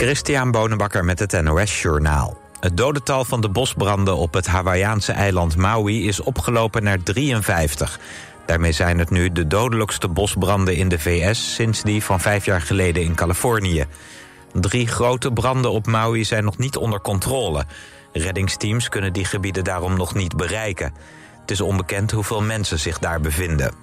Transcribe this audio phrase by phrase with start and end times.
[0.00, 2.38] Christian Bonenbakker met het NOS Journaal.
[2.60, 8.00] Het dodental van de bosbranden op het Hawaïaanse eiland Maui is opgelopen naar 53.
[8.46, 11.54] Daarmee zijn het nu de dodelijkste bosbranden in de VS...
[11.54, 13.84] sinds die van vijf jaar geleden in Californië.
[14.52, 17.64] Drie grote branden op Maui zijn nog niet onder controle.
[18.12, 20.94] Reddingsteams kunnen die gebieden daarom nog niet bereiken.
[21.40, 23.74] Het is onbekend hoeveel mensen zich daar bevinden.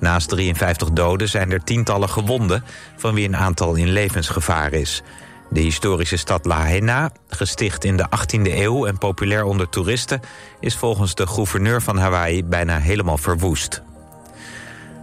[0.00, 2.64] Naast 53 doden zijn er tientallen gewonden...
[2.96, 5.02] van wie een aantal in levensgevaar is...
[5.52, 10.20] De historische stad Lahaina, gesticht in de 18e eeuw en populair onder toeristen...
[10.60, 13.82] is volgens de gouverneur van Hawaii bijna helemaal verwoest.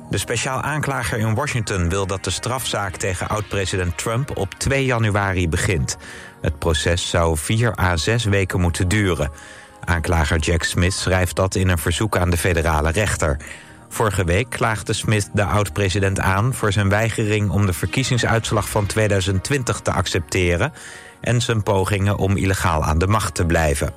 [0.09, 5.49] De speciaal aanklager in Washington wil dat de strafzaak tegen oud-president Trump op 2 januari
[5.49, 5.97] begint.
[6.41, 9.31] Het proces zou vier à zes weken moeten duren.
[9.85, 13.37] Aanklager Jack Smith schrijft dat in een verzoek aan de federale rechter.
[13.89, 19.79] Vorige week klaagde Smith de oud-president aan voor zijn weigering om de verkiezingsuitslag van 2020
[19.79, 20.73] te accepteren
[21.21, 23.93] en zijn pogingen om illegaal aan de macht te blijven.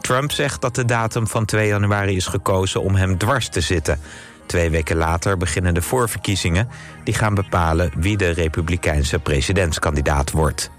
[0.00, 4.00] Trump zegt dat de datum van 2 januari is gekozen om hem dwars te zitten.
[4.46, 6.68] Twee weken later beginnen de voorverkiezingen
[7.04, 10.70] die gaan bepalen wie de republikeinse presidentskandidaat wordt.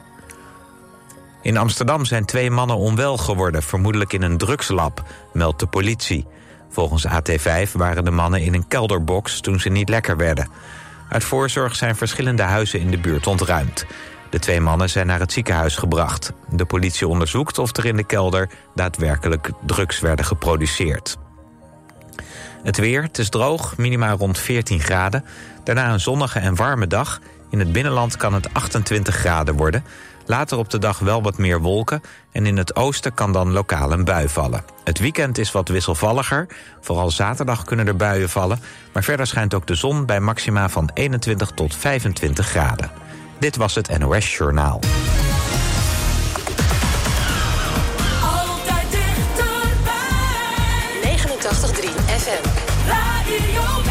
[1.42, 6.26] In Amsterdam zijn twee mannen onwel geworden, vermoedelijk in een drugslab, meldt de politie.
[6.72, 10.50] Volgens AT5 waren de mannen in een kelderbox toen ze niet lekker werden.
[11.10, 13.86] Uit voorzorg zijn verschillende huizen in de buurt ontruimd.
[14.30, 16.34] De twee mannen zijn naar het ziekenhuis gebracht.
[16.50, 21.18] De politie onderzoekt of er in de kelder daadwerkelijk drugs werden geproduceerd.
[22.64, 25.26] Het weer, het is droog, minimaal rond 14 graden.
[25.64, 27.20] Daarna een zonnige en warme dag.
[27.50, 29.84] In het binnenland kan het 28 graden worden.
[30.32, 32.02] Later op de dag wel wat meer wolken
[32.32, 34.64] en in het oosten kan dan lokaal een bui vallen.
[34.84, 36.48] Het weekend is wat wisselvalliger.
[36.82, 38.60] Vooral zaterdag kunnen er buien vallen.
[38.94, 42.92] Maar verder schijnt ook de zon bij maxima van 21 tot 25 graden.
[43.40, 44.80] Dit was het NOS Journaal.
[48.24, 49.98] Altijd dichterbij.
[51.04, 52.48] 89.3 FM.
[52.88, 53.91] Radio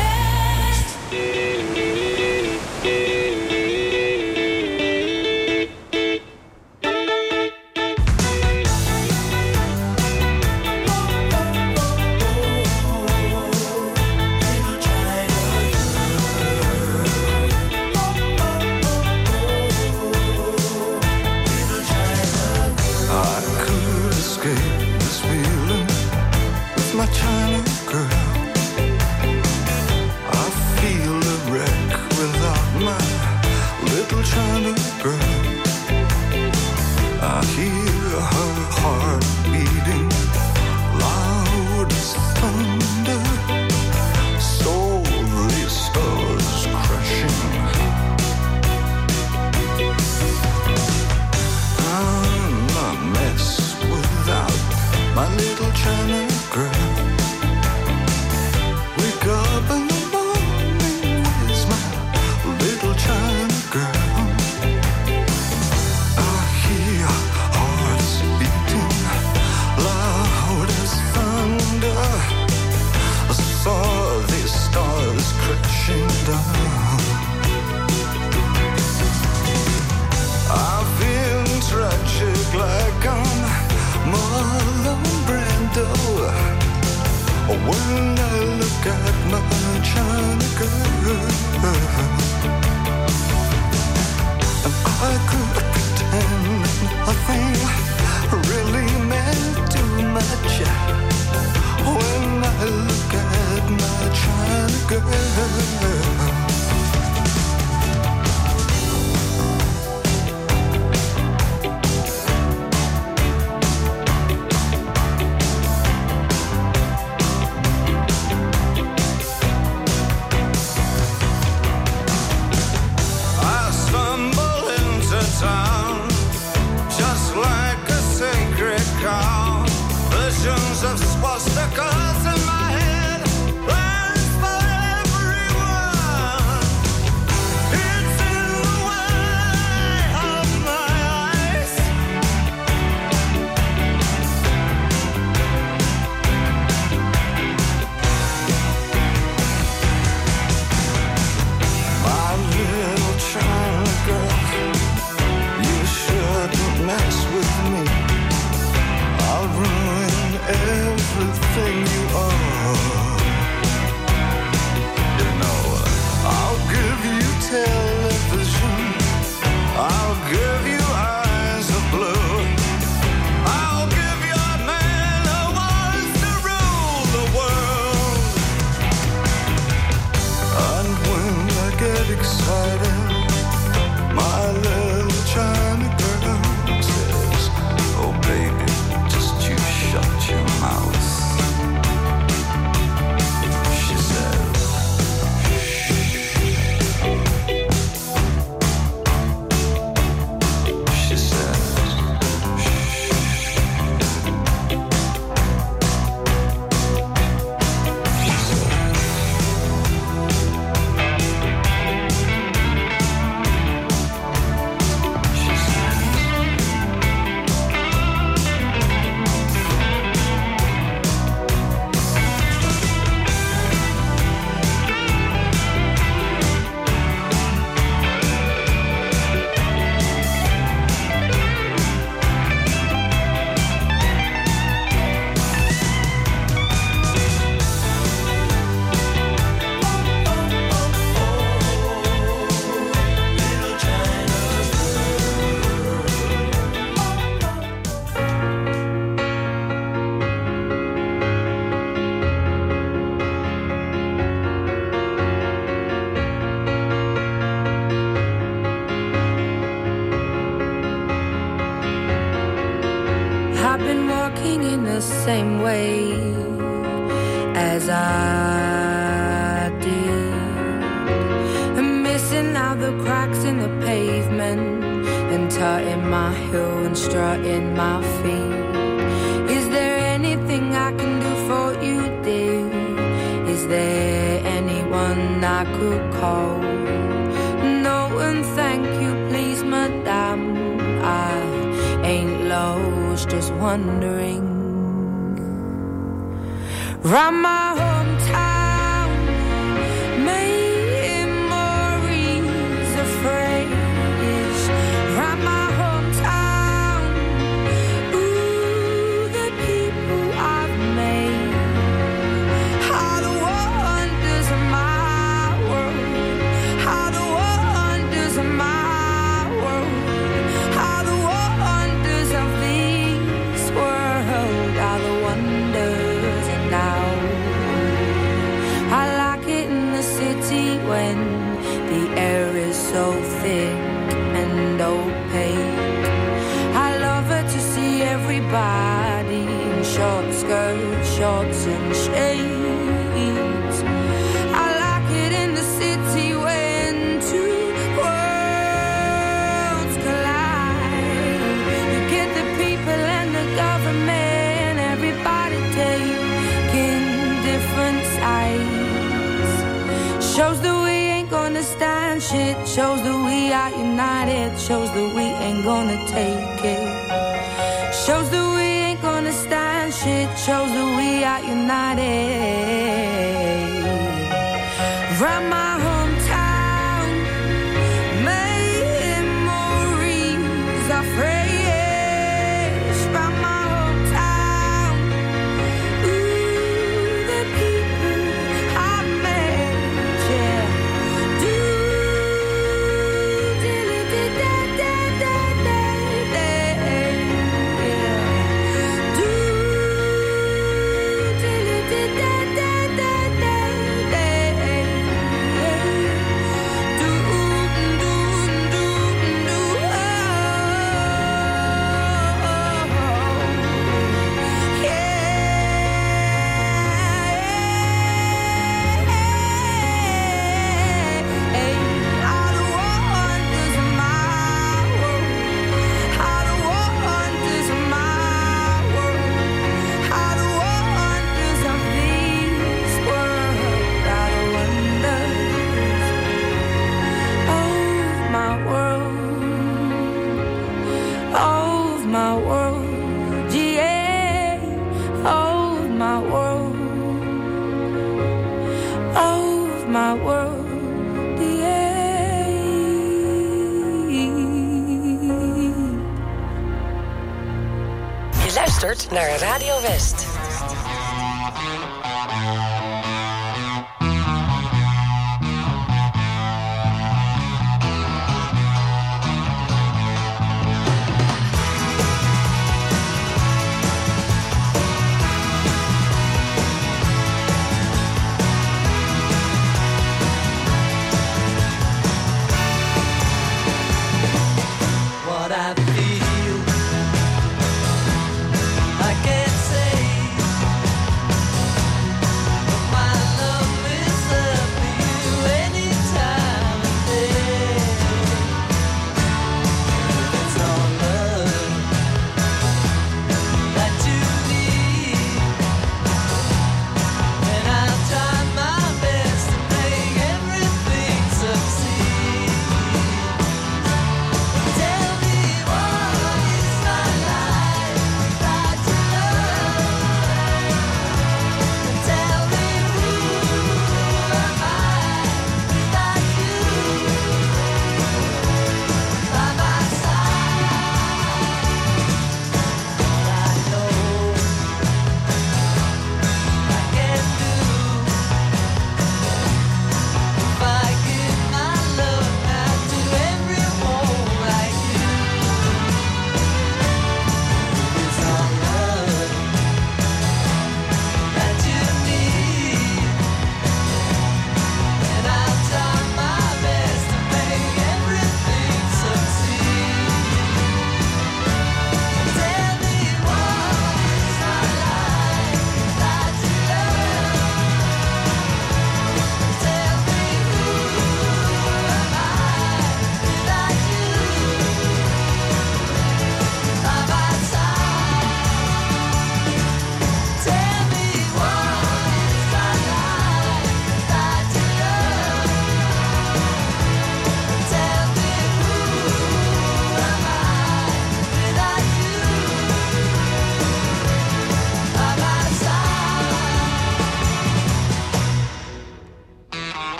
[459.11, 460.30] naar Radio West.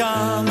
[0.00, 0.49] 像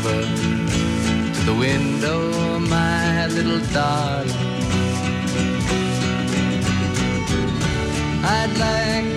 [0.00, 0.22] over
[1.34, 4.30] to the window, my little darling.
[8.22, 9.09] I'd like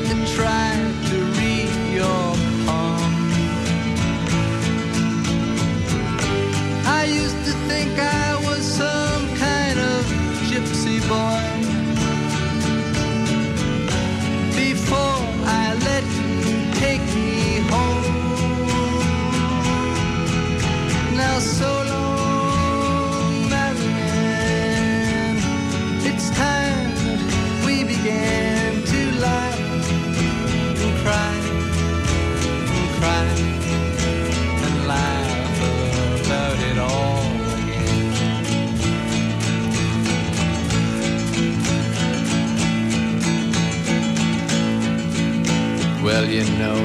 [46.33, 46.81] You know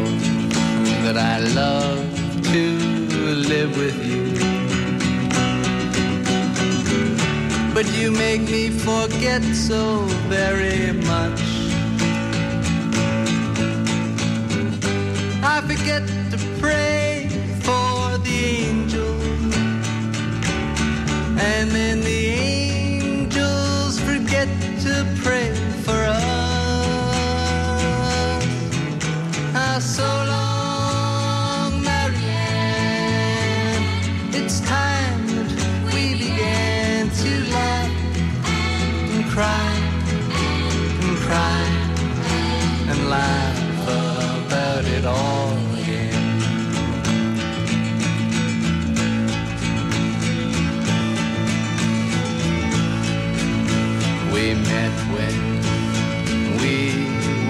[1.05, 2.05] that I love
[2.53, 2.65] to
[3.53, 4.25] live with you.
[7.73, 11.41] But you make me forget so very much.
[15.43, 17.31] I forget to pray
[17.65, 19.57] for the angels,
[21.41, 22.23] and then the
[22.61, 24.49] angels forget
[24.83, 25.38] to pray
[54.38, 55.37] We met when
[56.61, 56.77] we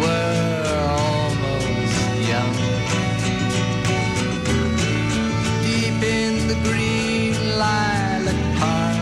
[0.01, 0.63] were
[0.97, 1.99] almost
[2.33, 2.55] young.
[5.67, 8.97] Deep in the green lilac park.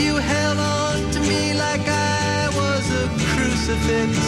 [0.00, 4.23] You held on to me like I was a crucifix.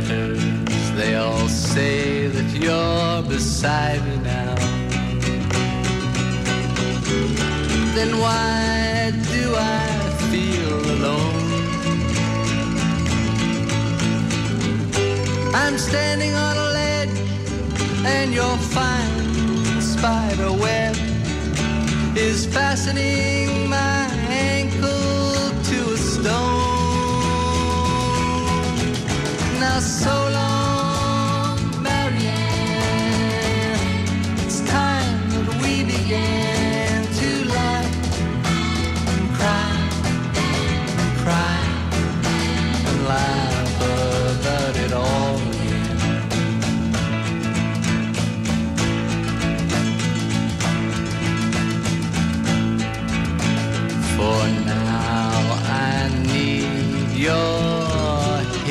[0.00, 4.54] Letters, they all say that you're beside me now.
[7.96, 9.42] Then why do
[9.80, 9.84] I
[10.30, 11.46] feel alone?
[15.62, 17.18] I'm standing on a ledge
[18.14, 20.96] and your fine spider web
[22.16, 23.91] is fastening my
[29.80, 30.21] so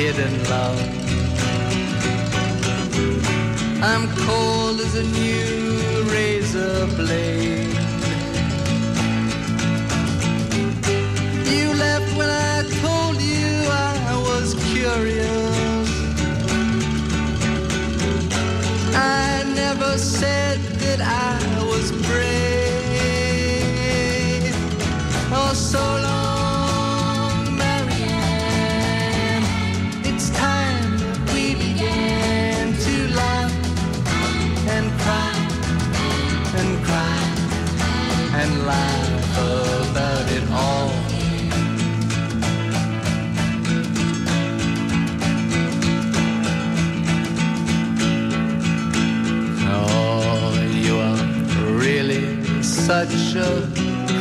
[0.02, 0.80] hidden love.
[3.90, 7.76] I'm cold as a new razor blade.
[11.54, 15.88] You left when I told you I was curious.
[18.96, 21.38] I never said that I
[21.70, 22.42] was brave.
[25.30, 25.91] Oh, so
[53.10, 53.68] such a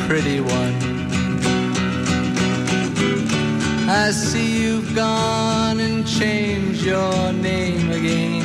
[0.08, 0.76] pretty one.
[3.88, 8.41] I see you've gone and changed your name again.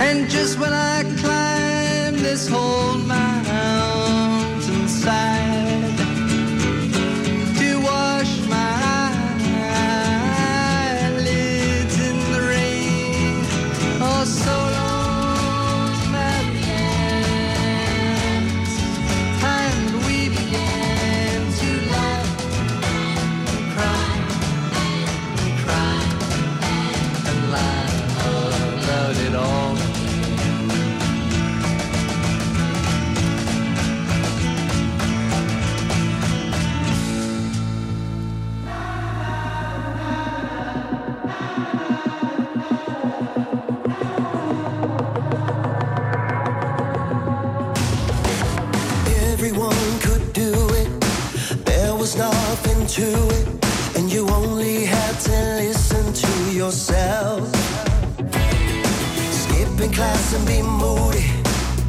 [0.00, 2.96] And just when I climb this whole
[52.98, 53.46] to it,
[53.96, 57.46] and you only had to listen to yourself.
[59.42, 61.26] Skipping class and be moody,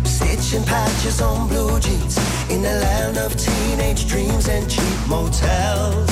[0.04, 2.16] stitching patches on blue jeans
[2.52, 6.12] in the land of teenage dreams and cheap motels.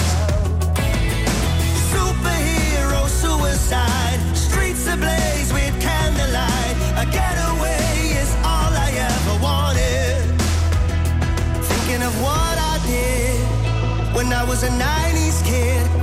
[1.92, 5.27] Superhero suicide, streets ablaze.
[14.28, 15.97] when I was a 90s kid.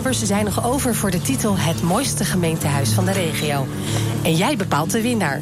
[0.00, 3.66] Ze zijn nog over voor de titel Het mooiste gemeentehuis van de regio.
[4.22, 5.40] En jij bepaalt de winnaar.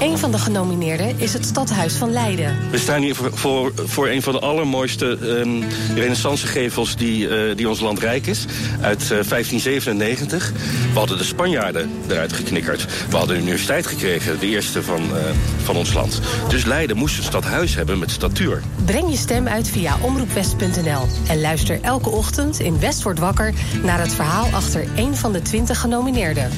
[0.00, 2.56] Een van de genomineerden is het Stadhuis van Leiden.
[2.70, 7.80] We staan hier voor, voor, een van de allermooiste um, renaissancegevels die, eh, die ons
[7.80, 8.44] land rijk is.
[8.80, 10.52] Uit eh, 1597.
[10.92, 12.86] We hadden de Spanjaarden eruit geknikkerd.
[13.10, 15.22] We hadden de universiteit gekregen, de eerste van, eh,
[15.62, 16.20] van ons land.
[16.48, 18.62] Dus Leiden moest een stadhuis hebben met statuur.
[18.84, 21.06] Breng je stem uit via omroepwest.nl.
[21.28, 23.54] En luister elke ochtend in West wordt wakker...
[23.82, 26.50] naar het verhaal achter een van de 20 genomineerden.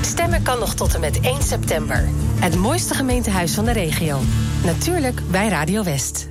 [0.00, 2.08] Stemmen kan nog tot en met 1 september.
[2.40, 4.20] Het mooiste gemeentehuis van de regio.
[4.64, 6.29] Natuurlijk bij Radio West.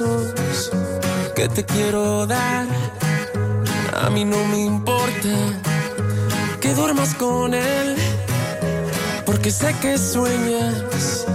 [0.00, 0.70] besos
[1.36, 2.66] que te quiero dar.
[4.02, 5.34] A mí no me importa
[6.60, 7.96] que duermas con él,
[9.24, 11.26] porque sé que sueñas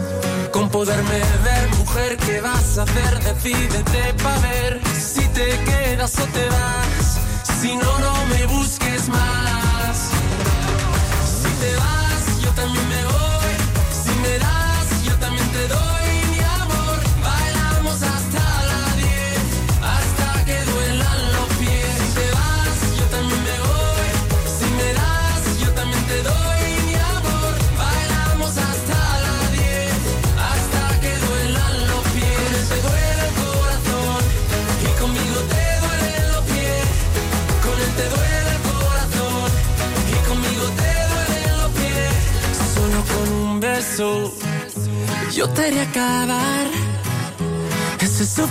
[0.51, 1.69] con poderme ver.
[1.77, 3.19] Mujer, ¿qué vas a hacer?
[3.23, 7.19] Decídete pa' ver si te quedas o te vas.
[7.61, 9.58] Si no, no me busques más.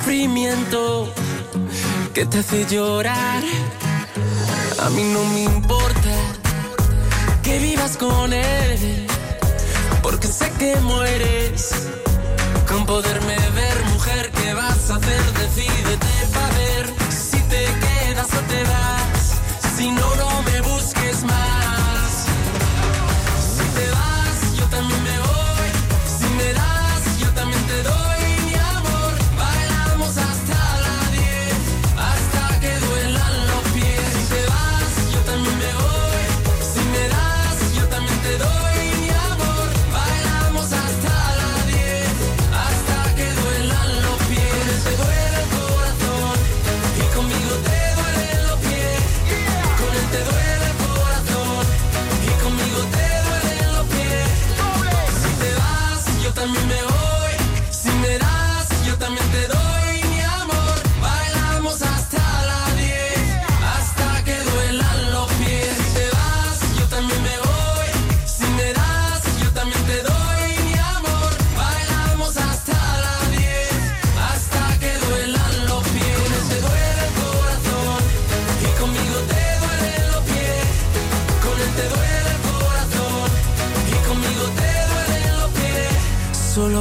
[0.08, 1.12] sufrimiento
[2.14, 3.42] que te hace llorar.
[4.82, 6.14] A mí no me importa
[7.42, 9.06] que vivas con él,
[10.02, 11.74] porque sé que mueres
[12.66, 14.30] con poderme ver, mujer.
[14.30, 15.24] ¿Qué vas a hacer?
[15.34, 18.97] Decídete para ver si te quedas o te vas.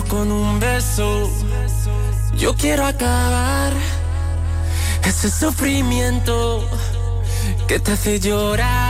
[0.03, 1.29] con un beso.
[2.37, 3.73] Yo quiero acabar
[5.03, 6.63] ese sufrimiento
[7.67, 8.86] que te hace llorar.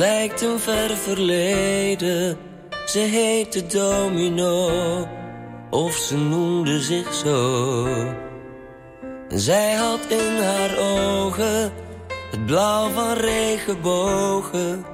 [0.00, 2.38] lijkt een ver verleden.
[2.86, 4.68] Ze heette Domino,
[5.70, 7.86] of ze noemde zich zo.
[9.28, 11.72] Zij had in haar ogen
[12.30, 14.84] het blauw van regenbogen.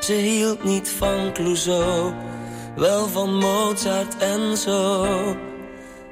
[0.00, 2.12] Ze hield niet van Clouseau,
[2.76, 5.06] wel van Mozart en zo.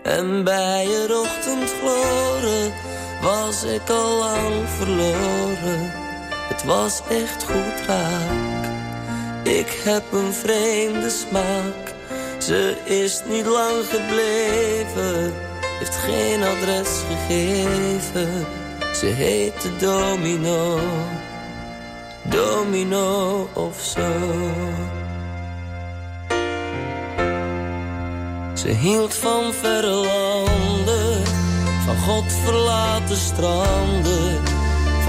[0.02, 2.72] En bij het ochtendgloren
[3.22, 6.01] was ik al lang verloren
[6.52, 8.64] het was echt goed raak.
[9.42, 11.94] Ik heb een vreemde smaak.
[12.38, 15.34] Ze is niet lang gebleven.
[15.78, 18.46] Heeft geen adres gegeven.
[18.94, 20.78] Ze heette Domino.
[22.22, 24.10] Domino of zo.
[28.54, 31.26] Ze hield van verre landen.
[31.84, 34.61] Van God verlaten stranden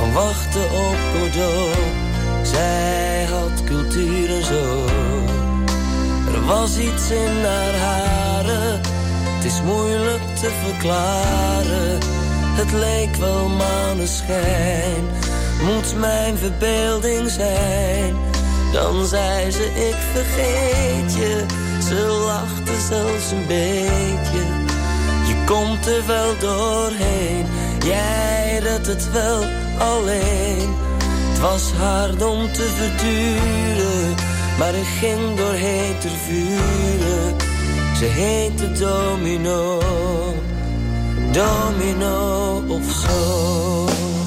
[0.04, 1.76] van wachten op Godot.
[2.42, 4.86] Zij had cultuur en zo.
[6.34, 8.82] Er was iets in haar haren,
[9.36, 12.00] het is moeilijk te verklaren.
[12.56, 15.04] Het leek wel maneschijn,
[15.62, 18.16] moet mijn verbeelding zijn.
[18.72, 21.46] Dan zei ze, ik vergeet je,
[21.88, 24.44] ze lachte zelfs een beetje.
[25.28, 27.46] Je komt er wel doorheen,
[27.84, 30.70] jij redt het wel alleen.
[31.30, 34.16] Het was hard om te verduren,
[34.58, 37.36] maar ik ging doorheen te vuren.
[37.98, 39.82] Ze heette Domino,
[41.32, 44.23] Domino of zo.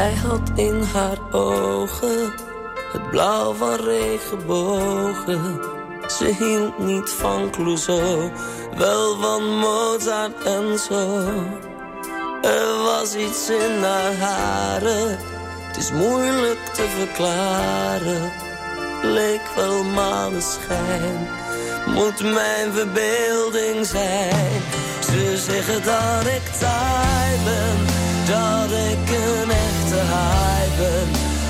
[0.00, 2.32] Zij had in haar ogen
[2.92, 5.60] het blauw van regenbogen.
[6.18, 8.30] Ze hield niet van Clouseau,
[8.76, 11.18] wel van Mozart en zo.
[12.42, 15.18] Er was iets in haar haren,
[15.66, 18.32] het is moeilijk te verklaren.
[19.02, 21.28] Leek wel maneschijn,
[21.86, 24.62] moet mijn verbeelding zijn.
[25.00, 27.89] Ze zeggen dat ik taai ben,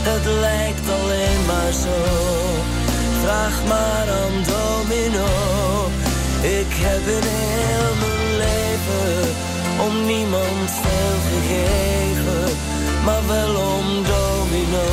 [0.02, 1.98] Het lijkt alleen maar zo.
[3.22, 5.28] Vraag maar aan Domino.
[6.40, 9.34] Ik heb in heel mijn leven
[9.86, 12.56] om niemand veel gegeven,
[13.04, 14.88] maar wel om Domino.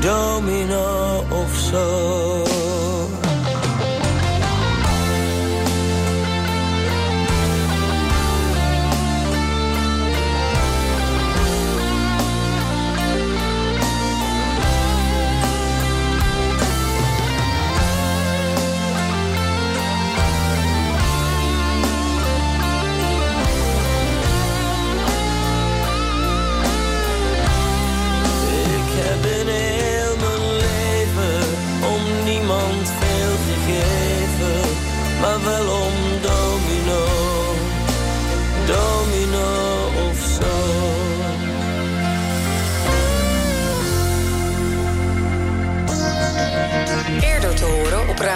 [0.00, 2.57] Domino of zo.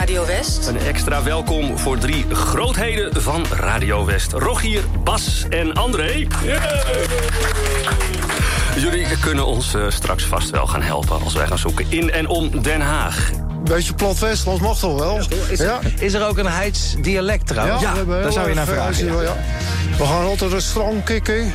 [0.03, 0.66] Radio West.
[0.66, 4.32] Een extra welkom voor drie grootheden van Radio West.
[4.32, 6.26] Rogier, Bas en André.
[8.76, 12.28] Jullie kunnen ons eh, straks vast wel gaan helpen als wij gaan zoeken in en
[12.28, 13.30] om Den Haag.
[13.64, 15.20] Beetje plat Westlands mag toch wel?
[15.48, 15.80] Is, ja.
[15.98, 17.84] is er ook een Heids dialect trouwens?
[17.84, 19.05] hebben daar zou je naar vragen.
[19.07, 19.22] ja.
[19.22, 19.36] ja.
[19.98, 21.55] We gaan altijd een strand kikken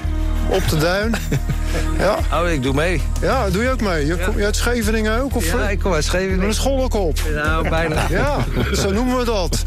[0.49, 1.15] op de duin.
[1.97, 2.17] ja.
[2.41, 3.01] Oh, ik doe mee.
[3.21, 4.05] ja, doe je ook mee?
[4.05, 5.35] Je, kom, je uit Scheveningen ook?
[5.35, 6.47] Of, Ja, ik kom uit Met Scheveningen.
[6.47, 7.19] een schollekop.
[7.33, 8.05] Nou, bijna.
[8.09, 8.37] Ja,
[8.73, 9.63] zo noemen we dat.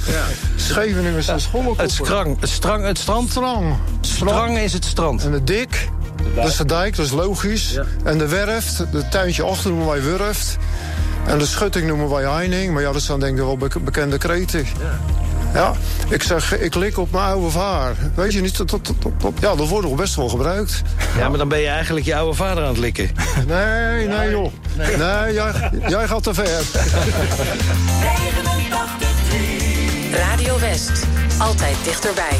[0.56, 1.78] Scheveningen is een schollekop.
[1.78, 3.30] Het, skrang, het, strang, het strand.
[3.30, 3.74] Strang.
[4.00, 5.24] Strang is het strand.
[5.24, 5.88] En de dik,
[6.34, 7.78] dat is de dijk, dat is logisch.
[8.04, 10.56] En de werft, het tuintje achter noemen wij wurft.
[11.26, 12.72] En de schutting noemen wij heining.
[12.72, 14.58] Maar ja, dat zijn denk ik wel bek- bekende kreten.
[14.58, 14.98] Ja.
[16.08, 17.94] Ik zeg, ik lik op mijn oude vaar.
[18.14, 20.82] Weet je niet, dat, dat, dat- dat- ja, dat wordt nog best wel gebruikt.
[21.18, 23.10] Ja, maar dan ben je eigenlijk je oude vader aan het likken.
[23.46, 24.52] Nee, nee joh.
[24.76, 26.60] Nee, jij, jij gaat te ver.
[26.60, 26.64] 89.3
[30.14, 30.90] Radio West.
[31.38, 32.36] Altijd dichterbij.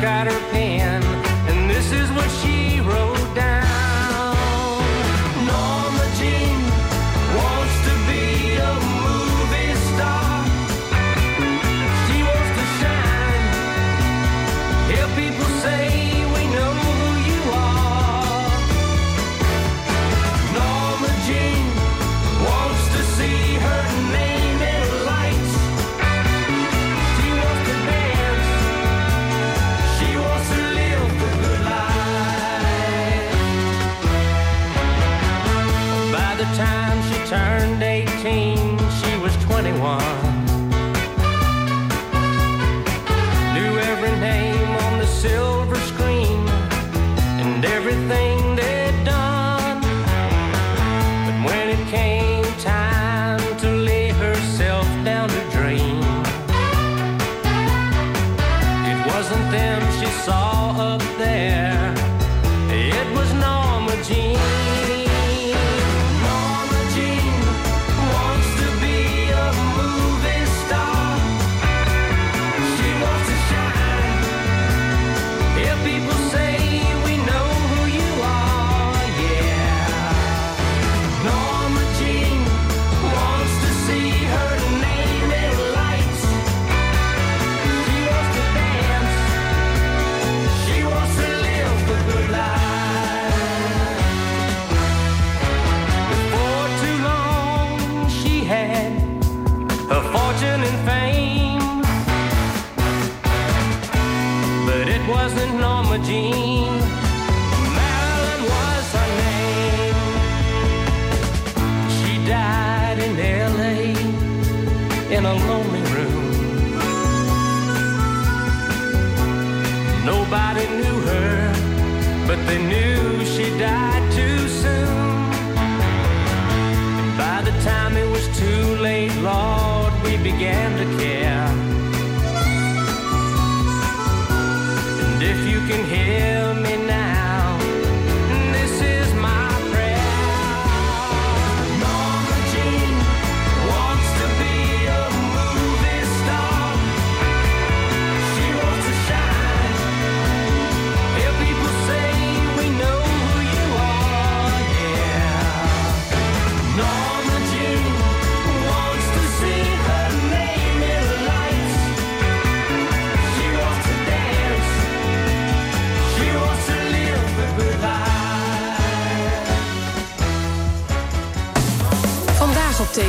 [0.00, 0.47] got her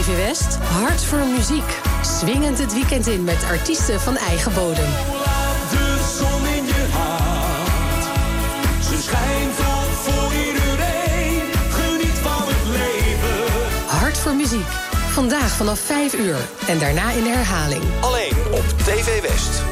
[0.09, 1.79] TV West, hart voor muziek.
[2.01, 4.89] Swingend het weekend in met artiesten van eigen bodem.
[6.91, 8.05] hart.
[10.03, 10.33] Voor.
[11.69, 13.87] Geniet van het leven.
[13.87, 14.67] Hart voor muziek.
[15.09, 16.37] Vandaag vanaf 5 uur
[16.67, 17.83] en daarna in de herhaling.
[18.01, 19.68] Alleen op TV West.